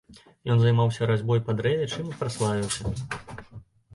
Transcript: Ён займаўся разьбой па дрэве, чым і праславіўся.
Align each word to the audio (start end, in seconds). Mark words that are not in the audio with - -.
Ён 0.53 0.61
займаўся 0.61 1.09
разьбой 1.11 1.41
па 1.49 1.55
дрэве, 1.59 1.85
чым 1.97 2.09
і 2.13 2.17
праславіўся. 2.21 2.95